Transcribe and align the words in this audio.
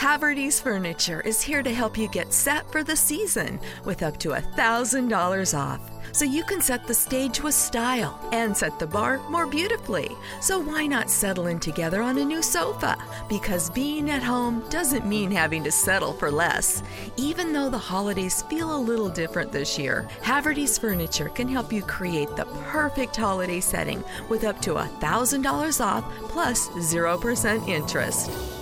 Haverty's 0.00 0.58
Furniture 0.58 1.20
is 1.20 1.42
here 1.42 1.62
to 1.62 1.74
help 1.74 1.98
you 1.98 2.08
get 2.08 2.32
set 2.32 2.72
for 2.72 2.82
the 2.82 2.96
season 2.96 3.60
with 3.84 4.02
up 4.02 4.16
to 4.20 4.30
$1,000 4.30 5.58
off. 5.58 5.90
So 6.12 6.24
you 6.24 6.42
can 6.42 6.62
set 6.62 6.86
the 6.86 6.94
stage 6.94 7.42
with 7.42 7.54
style 7.54 8.18
and 8.32 8.56
set 8.56 8.78
the 8.78 8.86
bar 8.86 9.18
more 9.28 9.46
beautifully. 9.46 10.08
So 10.40 10.58
why 10.58 10.86
not 10.86 11.10
settle 11.10 11.48
in 11.48 11.60
together 11.60 12.00
on 12.00 12.16
a 12.16 12.24
new 12.24 12.40
sofa? 12.40 12.96
Because 13.28 13.68
being 13.68 14.08
at 14.08 14.22
home 14.22 14.64
doesn't 14.70 15.06
mean 15.06 15.30
having 15.30 15.62
to 15.64 15.70
settle 15.70 16.14
for 16.14 16.30
less. 16.30 16.82
Even 17.18 17.52
though 17.52 17.68
the 17.68 17.76
holidays 17.76 18.40
feel 18.48 18.74
a 18.74 18.80
little 18.80 19.10
different 19.10 19.52
this 19.52 19.78
year, 19.78 20.08
Haverty's 20.22 20.78
Furniture 20.78 21.28
can 21.28 21.46
help 21.46 21.74
you 21.74 21.82
create 21.82 22.34
the 22.36 22.46
perfect 22.70 23.14
holiday 23.14 23.60
setting 23.60 24.02
with 24.30 24.44
up 24.44 24.62
to 24.62 24.76
$1,000 24.76 25.84
off 25.84 26.04
plus 26.30 26.68
0% 26.68 27.68
interest. 27.68 28.59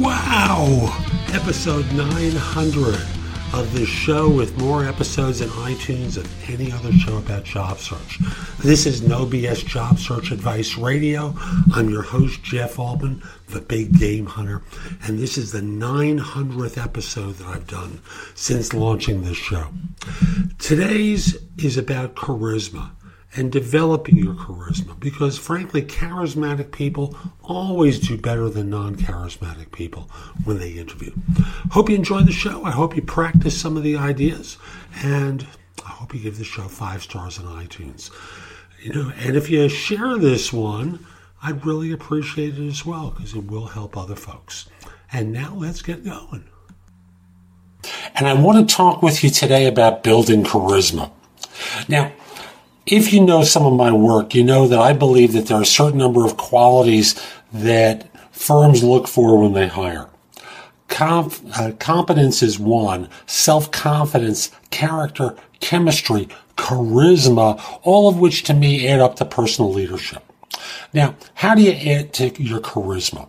Wow! 0.00 0.96
Episode 1.34 1.84
900 1.92 2.94
of 3.52 3.74
this 3.74 3.88
show 3.88 4.26
with 4.26 4.56
more 4.56 4.86
episodes 4.86 5.42
in 5.42 5.50
iTunes 5.50 6.14
than 6.14 6.26
any 6.52 6.72
other 6.72 6.90
show 6.92 7.18
about 7.18 7.44
job 7.44 7.78
search. 7.78 8.18
This 8.60 8.86
is 8.86 9.02
No 9.02 9.26
BS 9.26 9.66
Job 9.66 9.98
Search 9.98 10.30
Advice 10.30 10.78
Radio. 10.78 11.34
I'm 11.74 11.90
your 11.90 12.00
host, 12.00 12.42
Jeff 12.42 12.78
Altman, 12.78 13.22
the 13.48 13.60
big 13.60 13.98
game 13.98 14.24
hunter, 14.24 14.62
and 15.04 15.18
this 15.18 15.36
is 15.36 15.52
the 15.52 15.60
900th 15.60 16.82
episode 16.82 17.34
that 17.34 17.46
I've 17.48 17.66
done 17.66 18.00
since 18.34 18.72
launching 18.72 19.22
this 19.22 19.36
show. 19.36 19.68
Today's 20.58 21.36
is 21.58 21.76
about 21.76 22.14
charisma 22.14 22.92
and 23.34 23.50
developing 23.50 24.16
your 24.16 24.34
charisma. 24.34 24.98
Because 25.00 25.38
frankly 25.38 25.82
charismatic 25.82 26.72
people 26.72 27.16
always 27.42 27.98
do 27.98 28.18
better 28.18 28.48
than 28.48 28.70
non-charismatic 28.70 29.72
people 29.72 30.10
when 30.44 30.58
they 30.58 30.72
interview. 30.72 31.12
Hope 31.70 31.88
you 31.88 31.96
enjoy 31.96 32.22
the 32.22 32.32
show. 32.32 32.64
I 32.64 32.70
hope 32.70 32.94
you 32.94 33.02
practice 33.02 33.58
some 33.58 33.76
of 33.76 33.82
the 33.82 33.96
ideas. 33.96 34.58
And 35.02 35.46
i 35.84 35.88
hope 35.88 36.14
you 36.14 36.20
give 36.20 36.38
the 36.38 36.44
show 36.44 36.68
five 36.68 37.02
stars 37.02 37.38
on 37.38 37.66
itunes. 37.66 38.10
You 38.82 38.92
know 38.92 39.12
and 39.16 39.36
if 39.36 39.48
you 39.50 39.68
share 39.68 40.18
this 40.18 40.52
one 40.52 41.04
i'd 41.42 41.64
really 41.64 41.92
appreciate 41.92 42.58
it 42.58 42.66
as 42.66 42.84
well 42.84 43.10
because 43.10 43.34
it 43.34 43.46
will 43.46 43.66
help 43.66 43.96
other 43.96 44.16
folks. 44.16 44.68
And 45.12 45.32
now 45.32 45.54
let's 45.54 45.82
get 45.82 46.04
going. 46.04 46.44
And 48.14 48.26
i 48.28 48.34
want 48.34 48.68
to 48.68 48.74
talk 48.74 49.02
with 49.02 49.24
you 49.24 49.30
today 49.30 49.66
about 49.66 50.02
building 50.02 50.44
charisma. 50.44 51.10
Now 51.88 52.12
if 52.86 53.12
you 53.12 53.20
know 53.20 53.44
some 53.44 53.64
of 53.64 53.74
my 53.74 53.92
work, 53.92 54.34
you 54.34 54.44
know 54.44 54.66
that 54.66 54.78
I 54.78 54.92
believe 54.92 55.32
that 55.32 55.46
there 55.46 55.58
are 55.58 55.62
a 55.62 55.66
certain 55.66 55.98
number 55.98 56.24
of 56.24 56.36
qualities 56.36 57.20
that 57.52 58.08
firms 58.34 58.82
look 58.82 59.06
for 59.06 59.38
when 59.38 59.52
they 59.52 59.68
hire. 59.68 60.08
uh, 61.56 61.72
competence 61.78 62.42
is 62.42 62.58
one, 62.58 63.08
self-confidence, 63.26 64.50
character, 64.70 65.36
chemistry, 65.60 66.28
charisma, 66.56 67.62
all 67.82 68.08
of 68.08 68.18
which 68.18 68.42
to 68.44 68.54
me 68.54 68.86
add 68.86 69.00
up 69.00 69.16
to 69.16 69.24
personal 69.24 69.72
leadership. 69.72 70.22
Now, 70.92 71.16
how 71.34 71.54
do 71.54 71.62
you 71.62 71.72
add 71.72 72.12
to 72.14 72.42
your 72.42 72.60
charisma? 72.60 73.28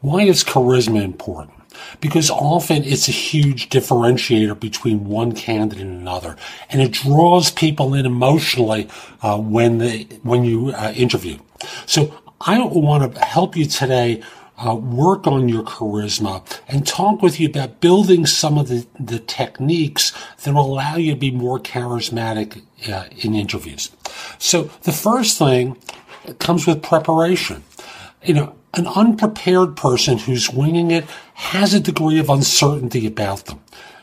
Why 0.00 0.22
is 0.22 0.44
charisma 0.44 1.02
important? 1.02 1.53
Because 2.00 2.30
often 2.30 2.84
it's 2.84 3.08
a 3.08 3.12
huge 3.12 3.68
differentiator 3.68 4.58
between 4.58 5.04
one 5.04 5.32
candidate 5.32 5.80
and 5.80 6.00
another, 6.00 6.36
and 6.70 6.82
it 6.82 6.92
draws 6.92 7.50
people 7.50 7.94
in 7.94 8.06
emotionally 8.06 8.88
uh, 9.22 9.38
when 9.38 9.78
they 9.78 10.04
when 10.22 10.44
you 10.44 10.68
uh, 10.70 10.92
interview. 10.96 11.38
So 11.86 12.14
I 12.40 12.60
want 12.62 13.14
to 13.14 13.20
help 13.20 13.56
you 13.56 13.66
today. 13.66 14.22
Uh, 14.56 14.72
work 14.72 15.26
on 15.26 15.48
your 15.48 15.64
charisma 15.64 16.40
and 16.68 16.86
talk 16.86 17.20
with 17.20 17.40
you 17.40 17.48
about 17.48 17.80
building 17.80 18.24
some 18.24 18.56
of 18.56 18.68
the, 18.68 18.86
the 19.00 19.18
techniques 19.18 20.12
that 20.44 20.54
will 20.54 20.74
allow 20.74 20.94
you 20.94 21.10
to 21.10 21.18
be 21.18 21.32
more 21.32 21.58
charismatic 21.58 22.62
uh, 22.88 23.06
in 23.18 23.34
interviews. 23.34 23.90
So 24.38 24.70
the 24.82 24.92
first 24.92 25.38
thing 25.38 25.76
comes 26.38 26.66
with 26.66 26.82
preparation. 26.82 27.64
You 28.22 28.34
know, 28.34 28.54
an 28.76 28.86
unprepared 28.86 29.76
person 29.76 30.18
who's 30.18 30.50
winging 30.50 30.90
it 30.90 31.04
has 31.34 31.74
a 31.74 31.80
degree 31.80 32.18
of 32.18 32.30
uncertainty 32.30 33.06
about 33.06 33.46
them. 33.46 33.60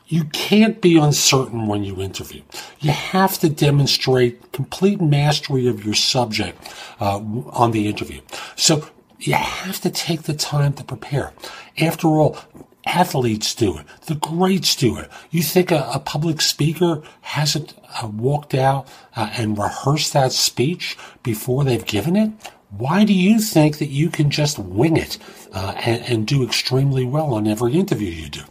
You 0.08 0.26
can't 0.26 0.82
be 0.82 0.98
uncertain 0.98 1.68
when 1.68 1.86
you 1.86 2.02
interview. 2.02 2.42
You 2.82 2.92
have 2.92 3.40
to 3.40 3.50
demonstrate 3.50 4.52
complete 4.52 5.00
mastery 5.00 5.68
of 5.68 5.86
your 5.86 5.94
subject 5.94 6.58
uh, 7.00 7.18
on 7.18 7.72
the 7.72 7.88
interview. 7.88 8.20
So 8.58 8.90
you 9.20 9.34
have 9.36 9.80
to 9.82 9.90
take 9.90 10.24
the 10.24 10.34
time 10.34 10.74
to 10.74 10.84
prepare. 10.84 11.32
After 11.80 12.08
all, 12.08 12.38
athletes 12.86 13.56
do 13.56 13.78
it. 13.78 13.86
The 14.08 14.16
greats 14.16 14.76
do 14.76 14.98
it. 14.98 15.10
You 15.30 15.44
think 15.44 15.72
a, 15.72 15.90
a 15.94 16.00
public 16.00 16.42
speaker 16.42 17.04
hasn't 17.22 17.74
uh, 18.02 18.08
walked 18.08 18.54
out 18.54 18.88
uh, 19.16 19.30
and 19.38 19.58
rehearsed 19.58 20.14
that 20.14 20.34
speech 20.34 20.98
before 21.24 21.64
they've 21.64 21.86
given 21.86 22.16
it? 22.16 22.32
Why 22.78 23.04
do 23.04 23.14
you 23.14 23.40
think 23.40 23.78
that 23.80 23.90
you 23.90 24.10
can 24.10 24.30
just 24.30 24.58
wing 24.58 24.98
it 24.98 25.18
uh, 25.54 25.74
and, 25.78 26.02
and 26.04 26.28
do 26.28 26.44
extremely 26.44 27.06
well 27.06 27.34
on 27.34 27.48
every 27.48 27.74
interview 27.74 28.10
you 28.10 28.30
do? 28.30 28.44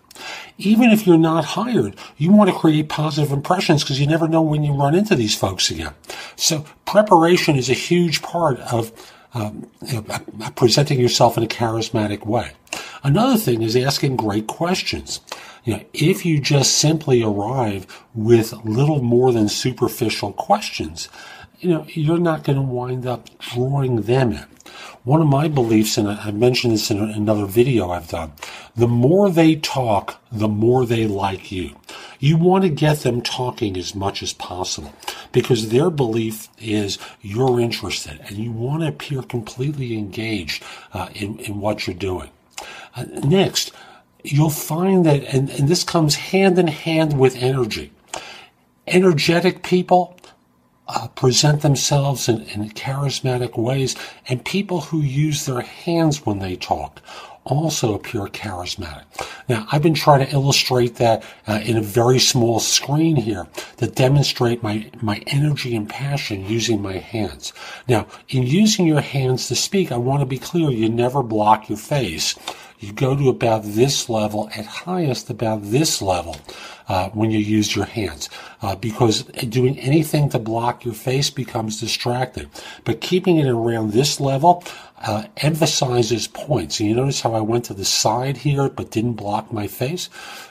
Even 0.58 0.90
if 0.90 1.06
you're 1.06 1.16
not 1.16 1.44
hired, 1.44 1.96
you 2.18 2.30
want 2.30 2.50
to 2.50 2.56
create 2.56 2.90
positive 2.90 3.32
impressions 3.32 3.82
because 3.82 3.98
you 3.98 4.06
never 4.06 4.28
know 4.28 4.42
when 4.42 4.62
you 4.62 4.74
run 4.74 4.94
into 4.94 5.14
these 5.14 5.34
folks 5.34 5.70
again. 5.70 5.94
So 6.36 6.66
preparation 6.84 7.56
is 7.56 7.70
a 7.70 7.74
huge 7.74 8.20
part 8.20 8.60
of 8.60 8.92
um, 9.32 9.70
you 9.86 9.94
know, 9.94 10.50
presenting 10.56 11.00
yourself 11.00 11.36
in 11.38 11.44
a 11.44 11.46
charismatic 11.46 12.26
way. 12.26 12.52
Another 13.02 13.36
thing 13.36 13.62
is 13.62 13.76
asking 13.76 14.16
great 14.16 14.46
questions. 14.46 15.20
You 15.64 15.76
know, 15.76 15.84
if 15.92 16.26
you 16.26 16.40
just 16.40 16.76
simply 16.78 17.22
arrive 17.22 17.86
with 18.14 18.52
little 18.64 19.02
more 19.02 19.32
than 19.32 19.48
superficial 19.48 20.32
questions, 20.32 21.08
you 21.60 21.68
know, 21.68 21.86
you're 21.88 22.18
not 22.18 22.44
going 22.44 22.56
to 22.56 22.62
wind 22.62 23.06
up 23.06 23.28
drawing 23.38 24.02
them 24.02 24.32
in. 24.32 24.46
One 25.04 25.20
of 25.20 25.28
my 25.28 25.48
beliefs, 25.48 25.96
and 25.96 26.08
I 26.08 26.30
mentioned 26.30 26.74
this 26.74 26.90
in 26.90 26.98
another 26.98 27.46
video 27.46 27.90
I've 27.90 28.08
done, 28.08 28.32
the 28.76 28.88
more 28.88 29.30
they 29.30 29.56
talk, 29.56 30.20
the 30.30 30.48
more 30.48 30.84
they 30.84 31.06
like 31.06 31.50
you. 31.52 31.76
You 32.18 32.36
want 32.36 32.64
to 32.64 32.70
get 32.70 33.00
them 33.00 33.22
talking 33.22 33.76
as 33.76 33.94
much 33.94 34.22
as 34.22 34.32
possible 34.32 34.92
because 35.32 35.68
their 35.68 35.90
belief 35.90 36.48
is 36.58 36.98
you're 37.22 37.60
interested 37.60 38.20
and 38.26 38.36
you 38.36 38.52
want 38.52 38.82
to 38.82 38.88
appear 38.88 39.22
completely 39.22 39.96
engaged 39.96 40.62
uh, 40.92 41.08
in, 41.14 41.38
in 41.40 41.60
what 41.60 41.86
you're 41.86 41.96
doing. 41.96 42.30
Uh, 42.94 43.04
next, 43.24 43.72
you'll 44.22 44.50
find 44.50 45.06
that, 45.06 45.22
and, 45.34 45.48
and 45.50 45.68
this 45.68 45.84
comes 45.84 46.14
hand 46.14 46.58
in 46.58 46.68
hand 46.68 47.18
with 47.18 47.36
energy. 47.36 47.90
Energetic 48.86 49.62
people 49.62 50.19
uh, 50.94 51.08
present 51.08 51.62
themselves 51.62 52.28
in, 52.28 52.42
in 52.42 52.70
charismatic 52.70 53.56
ways, 53.58 53.96
and 54.28 54.44
people 54.44 54.80
who 54.80 55.00
use 55.00 55.46
their 55.46 55.60
hands 55.60 56.24
when 56.26 56.38
they 56.38 56.56
talk 56.56 57.00
also 57.44 57.94
appear 57.94 58.26
charismatic. 58.26 59.04
Now, 59.48 59.66
I've 59.72 59.82
been 59.82 59.94
trying 59.94 60.24
to 60.24 60.32
illustrate 60.32 60.96
that 60.96 61.24
uh, 61.46 61.60
in 61.64 61.76
a 61.76 61.82
very 61.82 62.18
small 62.18 62.60
screen 62.60 63.16
here 63.16 63.46
to 63.78 63.86
demonstrate 63.86 64.62
my, 64.62 64.90
my 65.00 65.22
energy 65.26 65.74
and 65.74 65.88
passion 65.88 66.46
using 66.46 66.82
my 66.82 66.98
hands. 66.98 67.52
Now, 67.88 68.06
in 68.28 68.42
using 68.42 68.86
your 68.86 69.00
hands 69.00 69.48
to 69.48 69.56
speak, 69.56 69.90
I 69.90 69.96
want 69.96 70.20
to 70.20 70.26
be 70.26 70.38
clear, 70.38 70.70
you 70.70 70.88
never 70.88 71.22
block 71.22 71.68
your 71.68 71.78
face. 71.78 72.36
You 72.80 72.94
go 72.94 73.14
to 73.14 73.28
about 73.28 73.62
this 73.62 74.08
level, 74.08 74.48
at 74.56 74.64
highest 74.64 75.28
about 75.28 75.62
this 75.62 76.00
level 76.00 76.38
uh, 76.88 77.10
when 77.10 77.30
you 77.30 77.38
use 77.38 77.76
your 77.76 77.84
hands 77.84 78.30
uh, 78.62 78.74
because 78.74 79.24
doing 79.24 79.78
anything 79.78 80.30
to 80.30 80.38
block 80.38 80.84
your 80.86 80.94
face 80.94 81.28
becomes 81.28 81.78
distracting. 81.78 82.50
But 82.84 83.02
keeping 83.02 83.36
it 83.36 83.48
around 83.48 83.92
this 83.92 84.18
level 84.18 84.64
uh, 85.02 85.24
emphasizes 85.36 86.26
points. 86.26 86.80
And 86.80 86.88
you 86.88 86.94
notice 86.94 87.20
how 87.20 87.34
I 87.34 87.40
went 87.40 87.66
to 87.66 87.74
the 87.74 87.84
side 87.84 88.38
here 88.38 88.70
but 88.70 88.90
didn't 88.90 89.12
block 89.12 89.52
my 89.52 89.66
face? 89.66 90.08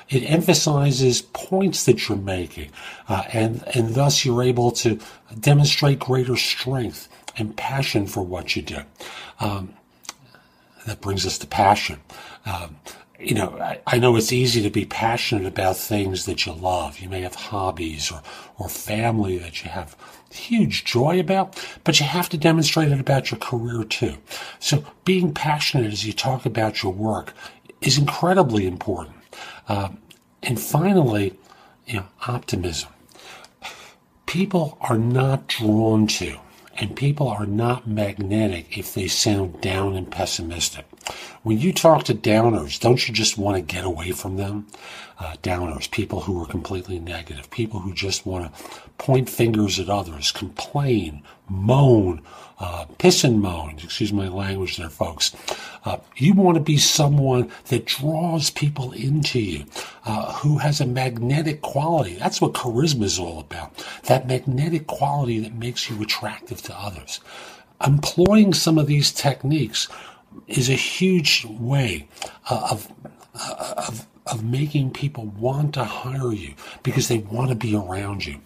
It 0.08 0.22
emphasizes 0.22 1.24
points 1.24 1.86
that 1.86 2.08
you're 2.08 2.18
making, 2.18 2.70
uh, 3.08 3.24
and, 3.34 3.64
and 3.76 3.96
thus 3.96 4.24
you're 4.24 4.44
able 4.44 4.72
to 4.72 5.00
demonstrate 5.40 6.00
greater 6.00 6.36
strength 6.36 7.08
and 7.38 7.56
passion 7.58 8.06
for 8.06 8.22
what 8.22 8.56
you 8.56 8.62
do. 8.62 8.80
Um, 9.40 9.74
that 10.90 11.02
brings 11.02 11.26
us 11.26 11.38
to 11.38 11.48
passion. 11.48 12.00
Um, 12.46 12.78
you 13.20 13.36
know, 13.36 13.58
I, 13.60 13.80
I, 13.86 14.00
know 14.00 14.16
it's 14.16 14.32
easy 14.32 14.62
to 14.62 14.70
be 14.70 14.86
passionate 14.86 15.46
about 15.46 15.76
things 15.76 16.26
that 16.26 16.46
you 16.46 16.54
love. 16.54 17.00
You 17.00 17.10
may 17.10 17.22
have 17.22 17.36
hobbies 17.36 18.12
or, 18.12 18.22
or 18.58 18.70
family 18.70 19.38
that 19.38 19.64
you 19.64 19.70
have 19.70 19.96
huge 20.32 20.86
joy 20.86 21.20
about, 21.20 21.62
but 21.84 22.00
you 22.00 22.06
have 22.06 22.30
to 22.30 22.38
demonstrate 22.38 22.92
it 22.92 23.00
about 23.00 23.30
your 23.30 23.40
career 23.40 23.84
too. 23.84 24.16
So 24.60 24.86
being 25.04 25.34
passionate 25.34 25.92
as 25.92 26.06
you 26.06 26.14
talk 26.14 26.46
about 26.46 26.82
your 26.82 26.94
work 26.94 27.34
is 27.82 27.98
incredibly 27.98 28.66
important. 28.66 29.18
Uh, 29.68 29.90
and 30.42 30.60
finally, 30.60 31.38
you 31.86 31.98
know, 31.98 32.06
optimism. 32.28 32.90
People 34.26 34.78
are 34.82 34.98
not 34.98 35.48
drawn 35.48 36.08
to 36.08 36.38
and 36.80 36.96
people 36.96 37.28
are 37.28 37.46
not 37.46 37.88
magnetic 37.88 38.78
if 38.78 38.94
they 38.94 39.08
sound 39.08 39.62
down 39.62 39.96
and 39.96 40.10
pessimistic. 40.10 40.86
When 41.44 41.58
you 41.58 41.72
talk 41.72 42.04
to 42.06 42.14
downers, 42.14 42.80
don't 42.80 43.08
you 43.08 43.14
just 43.14 43.38
want 43.38 43.56
to 43.56 43.62
get 43.62 43.86
away 43.86 44.12
from 44.12 44.36
them? 44.36 44.68
Uh, 45.18 45.36
downers, 45.42 45.90
people 45.90 46.22
who 46.22 46.42
are 46.42 46.46
completely 46.46 47.00
negative, 47.00 47.50
people 47.50 47.80
who 47.80 47.94
just 47.94 48.26
want 48.26 48.54
to 48.54 48.64
point 48.98 49.30
fingers 49.30 49.80
at 49.80 49.90
others, 49.90 50.32
complain, 50.32 51.24
moan, 51.48 52.22
uh, 52.60 52.86
piss 52.98 53.24
and 53.24 53.42
moan, 53.42 53.80
excuse 53.82 54.12
my 54.12 54.28
language 54.28 54.76
there, 54.76 54.90
folks. 54.90 55.34
Uh, 55.86 55.98
you 56.18 56.34
want 56.34 56.56
to 56.56 56.64
be 56.64 56.78
someone 56.78 57.50
that 57.68 57.86
draws 57.86 58.50
people 58.50 58.92
into 58.92 59.40
you, 59.40 59.66
uh, 60.06 60.34
who 60.34 60.58
has 60.58 60.82
a 60.82 60.86
magnetic 60.86 61.62
quality. 61.62 62.16
That's 62.16 62.42
what 62.42 62.54
charisma 62.54 63.04
is 63.04 63.18
all 63.18 63.40
about. 63.40 63.72
That 64.06 64.28
magnetic 64.28 64.88
quality 64.88 65.40
that 65.40 65.54
makes 65.54 65.90
you 65.90 66.02
attractive 66.02 66.62
to 66.64 66.78
others. 66.78 67.22
Employing 67.86 68.54
some 68.54 68.78
of 68.78 68.88
these 68.88 69.14
techniques 69.14 69.88
is 70.48 70.70
a 70.70 70.74
huge 70.74 71.46
way 71.46 72.08
uh, 72.50 72.68
of, 72.72 72.92
uh, 73.36 73.74
of, 73.88 74.08
of 74.28 74.44
making 74.44 74.92
people 74.92 75.26
want 75.26 75.74
to 75.76 75.84
hire 75.84 76.32
you 76.34 76.54
because 76.84 77.08
they 77.08 77.20
want 77.20 77.50
to 77.50 77.56
be 77.56 77.76
around 77.76 78.26
you. 78.26 78.40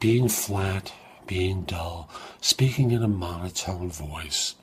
Being 0.00 0.28
flat, 0.28 0.92
being 1.26 1.62
dull, 1.62 2.08
speaking 2.40 2.90
in 2.90 3.02
a 3.02 3.08
monotone 3.08 3.90
voice 3.90 4.54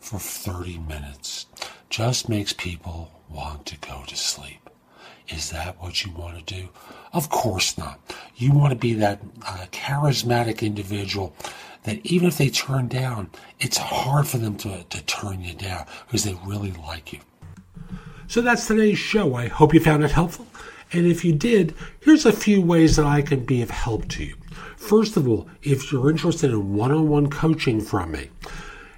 for 0.00 0.18
30 0.18 0.78
minutes 0.78 1.46
just 1.90 2.28
makes 2.28 2.52
people 2.52 3.10
want 3.28 3.66
to 3.66 3.78
go 3.78 4.04
to 4.06 4.16
sleep. 4.16 4.69
Is 5.30 5.50
that 5.50 5.80
what 5.80 6.04
you 6.04 6.12
want 6.12 6.44
to 6.44 6.54
do? 6.54 6.68
Of 7.12 7.28
course 7.30 7.78
not. 7.78 8.00
You 8.36 8.52
want 8.52 8.72
to 8.72 8.78
be 8.78 8.94
that 8.94 9.20
uh, 9.46 9.66
charismatic 9.72 10.62
individual 10.62 11.34
that 11.84 12.04
even 12.04 12.28
if 12.28 12.38
they 12.38 12.50
turn 12.50 12.88
down, 12.88 13.30
it's 13.58 13.78
hard 13.78 14.26
for 14.26 14.38
them 14.38 14.56
to, 14.58 14.84
to 14.84 15.02
turn 15.04 15.40
you 15.42 15.54
down 15.54 15.86
because 16.06 16.24
they 16.24 16.36
really 16.44 16.72
like 16.72 17.12
you. 17.12 17.20
So 18.26 18.40
that's 18.40 18.66
today's 18.66 18.98
show. 18.98 19.34
I 19.34 19.48
hope 19.48 19.72
you 19.72 19.80
found 19.80 20.04
it 20.04 20.10
helpful. 20.10 20.46
And 20.92 21.06
if 21.06 21.24
you 21.24 21.32
did, 21.32 21.74
here's 22.00 22.26
a 22.26 22.32
few 22.32 22.60
ways 22.60 22.96
that 22.96 23.06
I 23.06 23.22
can 23.22 23.44
be 23.44 23.62
of 23.62 23.70
help 23.70 24.08
to 24.08 24.24
you. 24.24 24.36
First 24.76 25.16
of 25.16 25.28
all, 25.28 25.48
if 25.62 25.92
you're 25.92 26.10
interested 26.10 26.50
in 26.50 26.74
one 26.74 26.90
on 26.90 27.08
one 27.08 27.30
coaching 27.30 27.80
from 27.80 28.12
me, 28.12 28.30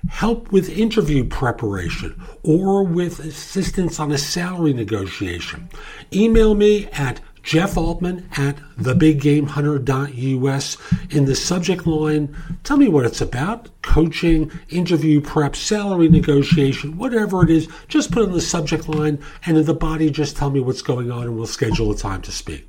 help 0.08 0.50
with 0.52 0.68
interview 0.68 1.24
preparation, 1.24 2.20
or 2.42 2.84
with 2.84 3.20
assistance 3.20 4.00
on 4.00 4.12
a 4.12 4.18
salary 4.18 4.72
negotiation, 4.72 5.68
email 6.12 6.54
me 6.54 6.86
at 6.92 7.20
Jeff 7.42 7.76
Altman 7.76 8.28
at 8.36 8.56
thebiggamehunter.us. 8.78 10.76
In 11.10 11.24
the 11.24 11.34
subject 11.34 11.86
line, 11.86 12.36
tell 12.62 12.76
me 12.76 12.88
what 12.88 13.04
it's 13.04 13.20
about 13.20 13.68
coaching, 13.82 14.50
interview 14.70 15.20
prep, 15.20 15.56
salary 15.56 16.08
negotiation, 16.08 16.96
whatever 16.96 17.42
it 17.42 17.50
is. 17.50 17.68
Just 17.88 18.12
put 18.12 18.22
in 18.24 18.32
the 18.32 18.40
subject 18.40 18.88
line, 18.88 19.18
and 19.44 19.58
in 19.58 19.66
the 19.66 19.74
body, 19.74 20.08
just 20.10 20.36
tell 20.36 20.50
me 20.50 20.60
what's 20.60 20.82
going 20.82 21.10
on, 21.10 21.24
and 21.24 21.36
we'll 21.36 21.46
schedule 21.46 21.90
a 21.90 21.96
time 21.96 22.22
to 22.22 22.30
speak. 22.30 22.68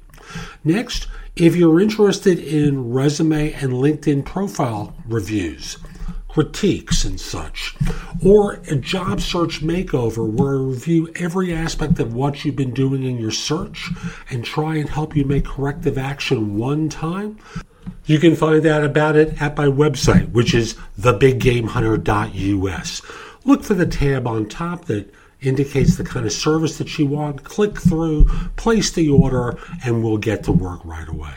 Next, 0.64 1.08
if 1.36 1.56
you're 1.56 1.80
interested 1.80 2.40
in 2.40 2.92
resume 2.92 3.54
and 3.54 3.74
LinkedIn 3.74 4.26
profile 4.26 4.96
reviews, 5.08 5.78
critiques 6.34 7.06
and 7.06 7.22
such, 7.22 7.76
or 8.26 8.54
a 8.68 8.76
job 8.76 9.22
search 9.22 9.62
makeover 9.62 10.28
where 10.28 10.56
I 10.56 10.62
review 10.62 11.14
every 11.16 11.54
aspect 11.54 12.00
of 12.00 12.16
what 12.16 12.44
you've 12.44 12.56
been 12.56 12.74
doing 12.74 13.04
in 13.04 13.20
your 13.20 13.30
search 13.30 13.92
and 14.32 14.44
try 14.44 14.78
and 14.78 14.90
help 14.90 15.16
you 15.16 15.26
make 15.26 15.46
corrective 15.46 16.00
action 16.00 16.58
one 16.58 16.90
time. 16.90 17.38
You 18.06 18.18
can 18.18 18.36
find 18.36 18.66
out 18.66 18.84
about 18.84 19.16
it 19.16 19.40
at 19.40 19.56
my 19.56 19.68
website, 19.68 20.32
which 20.32 20.56
is 20.56 20.74
thebiggamehunter.us. 21.00 23.02
Look 23.46 23.64
for 23.64 23.76
the 23.76 23.86
tab 23.86 24.26
on 24.26 24.50
top 24.50 24.86
that 24.86 25.14
indicates 25.40 25.98
the 25.98 26.04
kind 26.04 26.26
of 26.26 26.32
service 26.32 26.80
that 26.80 26.98
you 26.98 27.06
want. 27.06 27.44
Click 27.44 27.80
through, 27.80 28.26
place 28.56 28.90
the 28.92 29.10
order, 29.10 29.60
and 29.86 30.04
we'll 30.04 30.18
get 30.18 30.46
to 30.46 30.52
work 30.52 30.84
right 30.84 31.08
away. 31.08 31.36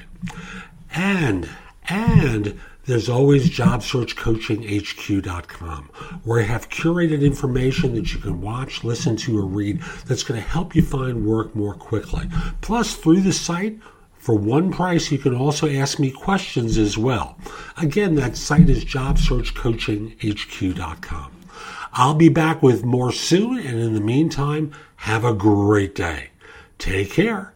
And, 0.95 1.51
and, 1.87 2.59
there's 2.87 3.09
always 3.09 3.51
JobSearchCoachingHQ.com, 3.51 5.91
where 6.25 6.41
I 6.41 6.45
have 6.45 6.69
curated 6.69 7.23
information 7.23 7.97
that 7.97 8.13
you 8.13 8.21
can 8.21 8.41
watch, 8.41 8.85
listen 8.85 9.17
to, 9.17 9.37
or 9.39 9.45
read 9.45 9.81
that's 10.07 10.23
going 10.23 10.41
to 10.41 10.47
help 10.47 10.77
you 10.77 10.83
find 10.83 11.27
work 11.27 11.57
more 11.57 11.75
quickly. 11.75 12.29
Plus, 12.61 12.95
through 12.95 13.23
the 13.23 13.33
site, 13.33 13.81
for 14.19 14.35
one 14.35 14.73
price, 14.73 15.13
you 15.13 15.19
can 15.19 15.35
also 15.35 15.69
ask 15.69 15.99
me 15.99 16.11
questions 16.11 16.79
as 16.79 16.97
well. 16.99 17.39
Again, 17.77 18.15
that 18.17 18.37
site 18.37 18.69
is 18.69 18.85
JobSearchCoachingHQ.com. 18.85 21.33
I'll 21.93 22.15
be 22.15 22.29
back 22.29 22.63
with 22.63 22.85
more 22.85 23.11
soon, 23.11 23.59
and 23.59 23.81
in 23.81 23.95
the 23.95 24.01
meantime, 24.01 24.71
have 24.97 25.25
a 25.25 25.33
great 25.33 25.95
day. 25.95 26.29
Take 26.79 27.13
care. 27.13 27.56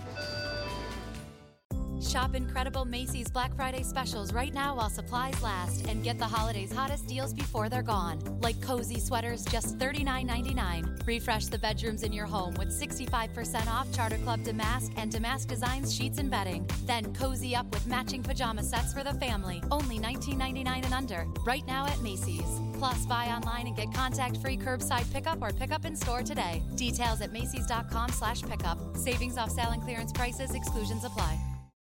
Shop 2.01 2.33
incredible 2.33 2.83
Macy's 2.83 3.29
Black 3.29 3.55
Friday 3.55 3.83
specials 3.83 4.33
right 4.33 4.53
now 4.53 4.75
while 4.75 4.89
supplies 4.89 5.39
last 5.43 5.85
and 5.87 6.03
get 6.03 6.17
the 6.17 6.25
holidays' 6.25 6.73
hottest 6.73 7.07
deals 7.07 7.31
before 7.31 7.69
they're 7.69 7.83
gone. 7.83 8.19
Like 8.41 8.59
cozy 8.61 8.99
sweaters, 8.99 9.45
just 9.45 9.77
$39.99. 9.77 11.05
Refresh 11.05 11.45
the 11.45 11.59
bedrooms 11.59 12.01
in 12.01 12.11
your 12.11 12.25
home 12.25 12.55
with 12.55 12.69
65% 12.69 13.67
off 13.67 13.91
Charter 13.93 14.17
Club 14.17 14.43
Damask 14.43 14.91
and 14.97 15.11
Damask 15.11 15.47
Designs 15.47 15.93
sheets 15.93 16.17
and 16.17 16.31
bedding. 16.31 16.67
Then 16.85 17.13
cozy 17.13 17.55
up 17.55 17.71
with 17.71 17.85
matching 17.85 18.23
pajama 18.23 18.63
sets 18.63 18.93
for 18.93 19.03
the 19.03 19.13
family, 19.13 19.61
only 19.69 19.99
$19.99 19.99 20.83
and 20.83 20.93
under. 20.93 21.27
Right 21.45 21.65
now 21.67 21.85
at 21.85 22.01
Macy's. 22.01 22.59
Plus, 22.79 23.05
buy 23.05 23.27
online 23.27 23.67
and 23.67 23.75
get 23.75 23.93
contact-free 23.93 24.57
curbside 24.57 25.11
pickup 25.13 25.39
or 25.39 25.51
pickup 25.51 25.85
in 25.85 25.95
store 25.95 26.23
today. 26.23 26.63
Details 26.75 27.21
at 27.21 27.31
Macy's.com 27.31 28.09
slash 28.09 28.41
pickup. 28.41 28.79
Savings 28.97 29.37
off 29.37 29.51
sale 29.51 29.69
and 29.69 29.83
clearance 29.83 30.11
prices, 30.11 30.55
exclusions 30.55 31.03
apply. 31.03 31.39